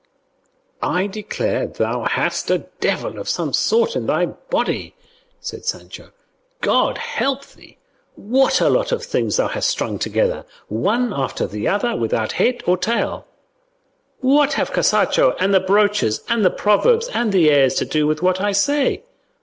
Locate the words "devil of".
2.79-3.29